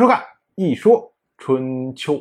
[0.00, 0.18] 迎收看
[0.54, 2.14] 《一说春秋》。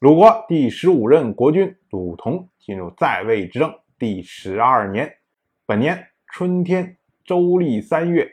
[0.00, 5.10] 鲁国第十五任国君鲁同进入在位执政第十二年，
[5.64, 8.30] 本年春天，周历三月，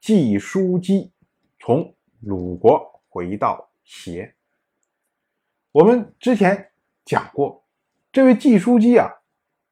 [0.00, 1.12] 季叔姬
[1.60, 4.34] 从鲁国回到协。
[5.70, 6.72] 我们之前
[7.04, 7.64] 讲过，
[8.10, 9.08] 这位季叔姬啊，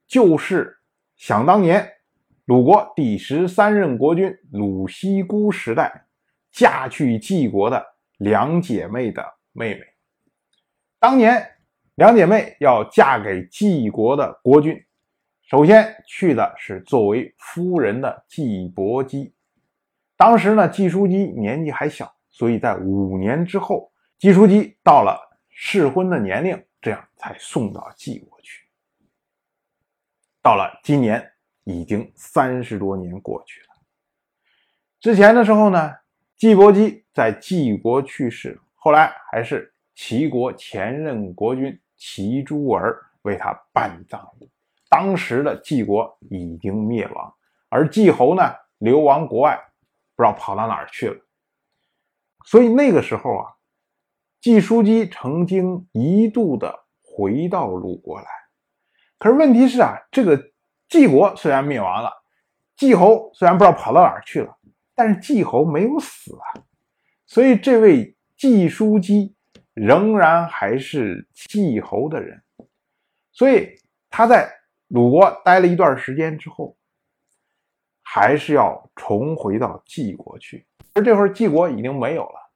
[0.07, 0.79] 就是
[1.17, 1.91] 想当年
[2.45, 6.07] 鲁国第十三任国君鲁西姑时代。
[6.53, 7.92] 嫁去季国的
[8.23, 9.21] 两姐妹的
[9.51, 9.81] 妹妹，
[11.01, 11.45] 当年
[11.97, 14.81] 两姐妹要嫁给晋国的国君，
[15.43, 19.35] 首先去的是作为夫人的季伯姬。
[20.17, 25.19] 当时呢，季淑姬年纪还小，所以在五年之后，季淑姬到了
[25.49, 28.65] 适婚的年龄，这样才送到晋国去。
[30.41, 31.29] 到了今年，
[31.65, 33.67] 已经三十多年过去了。
[35.01, 35.93] 之前的时候呢？
[36.43, 44.51] 季伯姬在季国去世，后来还是齐国前任国君齐诸儿为他办葬礼。
[44.89, 47.33] 当时的季国已经灭亡，
[47.69, 48.43] 而季侯呢
[48.79, 49.57] 流亡国外，
[50.17, 51.17] 不知道跑到哪儿去了。
[52.45, 53.47] 所以那个时候啊，
[54.41, 58.27] 季叔姬曾经一度的回到鲁国来。
[59.17, 60.51] 可是问题是啊，这个
[60.89, 62.11] 季国虽然灭亡了，
[62.77, 64.59] 季侯虽然不知道跑到哪儿去了。
[64.95, 66.61] 但是季侯没有死啊，
[67.27, 69.35] 所以这位季叔姬
[69.73, 72.43] 仍然还是季侯的人，
[73.33, 73.75] 所以
[74.11, 74.53] 他在
[74.89, 76.77] 鲁国待了一段时间之后，
[78.03, 80.67] 还是要重回到季国去。
[80.93, 82.51] 而这会儿季国已经没有了，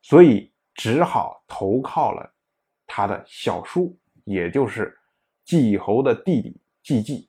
[0.00, 2.32] 所以只好投靠了
[2.86, 4.96] 他的小叔，也就是
[5.44, 7.28] 季侯的弟弟季季。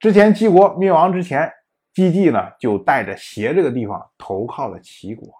[0.00, 1.52] 之前季国灭亡之前。
[1.96, 5.32] 季季呢，就带着协这个地方投靠了齐国，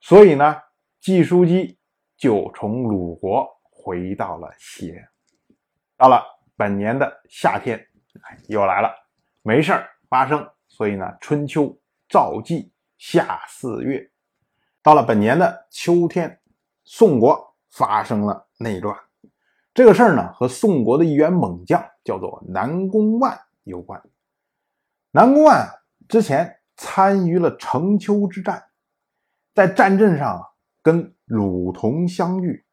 [0.00, 0.56] 所以呢，
[0.98, 1.78] 季叔姬
[2.16, 5.06] 就从鲁国回到了协。
[5.94, 6.24] 到了
[6.56, 7.86] 本年的夏天，
[8.48, 8.90] 又来了，
[9.42, 11.78] 没事儿发生，所以呢，春秋
[12.08, 14.10] 赵季夏四月，
[14.82, 16.40] 到了本年的秋天，
[16.84, 18.98] 宋国发生了内乱。
[19.74, 24.02] 这个事儿呢，和宋国的一员猛将叫做南宫万有关。
[25.16, 25.70] 南宫万
[26.08, 28.64] 之前参与了城丘之战，
[29.54, 30.44] 在战阵上
[30.82, 32.64] 跟鲁同相遇，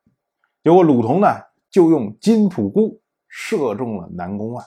[0.63, 1.27] 结果鲁同呢
[1.69, 4.65] 就用金仆菇射中了南宫万。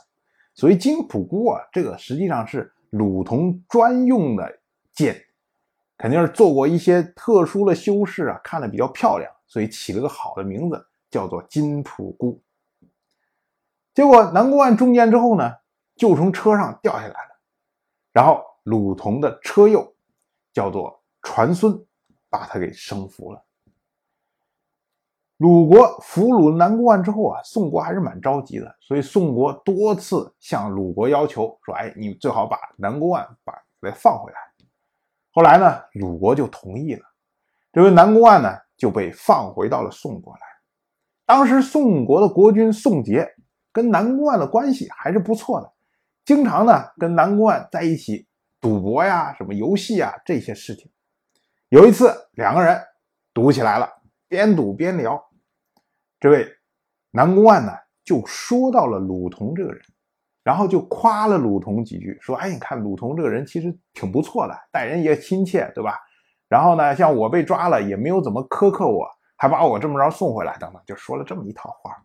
[0.54, 4.60] 所以金仆菇啊，这个实际上是鲁同专用的
[4.92, 5.20] 箭，
[5.98, 12.40] 肯定是做过一些特殊的修饰啊，看着比较漂亮，所以起了个好的名字，叫做金仆菇。
[13.92, 15.54] 结果南宫万中箭之后呢，
[15.96, 17.33] 就从车上掉下来了。
[18.14, 19.86] 然后鲁同的车右
[20.52, 21.84] 叫做传孙，
[22.30, 23.44] 把他给生俘了。
[25.38, 33.52] 鲁国俘虏南宫万之后啊，宋国还是蛮着急的，所以宋国多次向鲁国要求说：“哎，你最好把南宫万把
[33.82, 34.38] 给放回来。”
[35.32, 37.02] 后来呢，鲁国就同意了，
[37.72, 40.40] 这位南宫万呢就被放回到了宋国来。
[41.26, 43.28] 当时宋国的国君宋杰
[43.72, 45.73] 跟南宫万的关系还是不错的。
[46.24, 48.26] 经常呢跟南宫万在一起
[48.60, 50.90] 赌博呀，什么游戏啊这些事情。
[51.68, 52.80] 有一次两个人
[53.34, 53.90] 赌起来了，
[54.26, 55.22] 边赌边聊，
[56.18, 56.48] 这位
[57.10, 57.72] 南宫万呢
[58.04, 59.82] 就说到了鲁同这个人，
[60.42, 65.98] 然后就夸了鲁同几句，说：“哎，你看鲁同这个人其实挺不错的，待人也亲切，对吧？
[66.48, 69.06] 然后呢，像我被抓了也没有怎么苛刻我，
[69.36, 72.02] 还把我这么着送回来，等等，就说了这么一套话。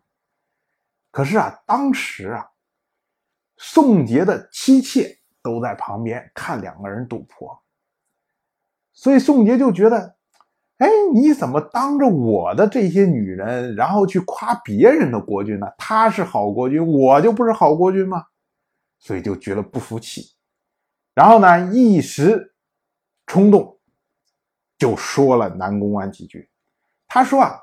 [1.10, 2.46] 可是啊，当时啊。”
[3.62, 7.62] 宋杰的妻妾都在旁边看两个人赌博，
[8.94, 10.16] 所以宋杰就觉得，
[10.78, 15.66] 哎，你怎么当着我的这些女人，然后去夸别人的国君呢？
[15.76, 18.24] 他是好国君，我就不是好国君吗？
[18.98, 20.32] 所以就觉得不服气，
[21.12, 22.54] 然后呢，一时
[23.26, 23.78] 冲动，
[24.78, 26.48] 就说了南宫安几句。
[27.06, 27.60] 他说啊，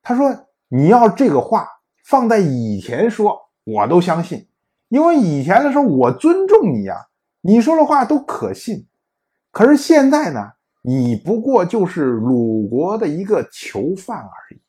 [0.00, 1.68] 他说你要这个话
[2.06, 4.48] 放在以前说，我都相信。
[4.88, 7.06] 因为以前的时候我尊重你呀，
[7.40, 8.86] 你说的话都可信。
[9.50, 10.52] 可是现在呢，
[10.82, 14.60] 你不过就是鲁国的一个囚犯而已。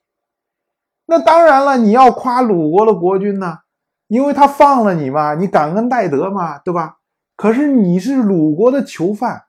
[1.06, 3.60] 那当然了，你要夸鲁国的国君呢，
[4.08, 6.98] 因为他放了你嘛，你感恩戴德嘛，对吧？
[7.36, 9.46] 可是你是鲁国的囚犯，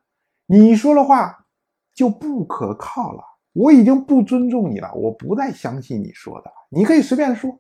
[0.47, 1.47] 你说的话
[1.95, 3.23] 就不可靠了。
[3.55, 6.53] 我已经不尊重你了，我不再相信你说的。
[6.69, 7.59] 你可以随便说，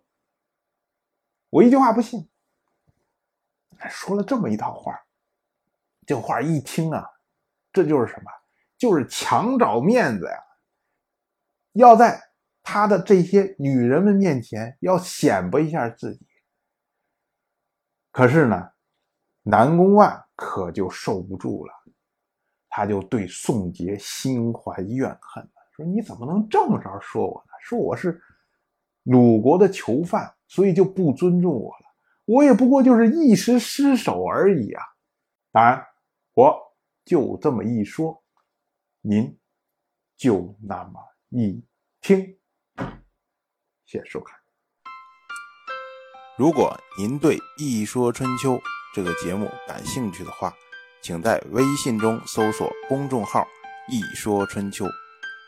[1.51, 2.29] 我一句话不信。
[3.89, 4.99] 说了这么一套话，
[6.07, 7.07] 这话一听啊，
[7.73, 8.31] 这就是什么？
[8.77, 10.39] 就是强找面子呀！
[11.73, 12.21] 要在
[12.63, 16.27] 他的这些女人们面前要显摆一下自己。
[18.11, 18.71] 可是呢，
[19.43, 21.73] 南宫万可就受不住了，
[22.69, 27.53] 他就对宋杰心怀怨恨，说：“你怎么能这么着说我呢？
[27.61, 28.21] 说我是
[29.05, 31.88] 鲁国的囚犯，所以就不尊重我了。
[32.29, 34.85] 我也不过就是一时失手而已啊！
[35.51, 35.83] 当然，
[36.35, 36.61] 我
[37.07, 38.23] 就这么一说，
[39.01, 39.39] 您
[40.15, 41.65] 就那么一
[42.03, 42.39] 听。
[43.87, 44.37] 谢谢收看。”
[46.37, 48.57] 如果您对《一说春秋》
[48.95, 50.53] 这个节目感兴趣的话，
[51.03, 53.43] 请在微信中搜索公众号
[53.89, 54.85] “一说春秋”，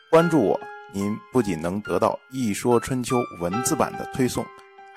[0.09, 0.59] 关注我。
[0.93, 4.43] 您不仅能得到《一说春秋》文字版的推送，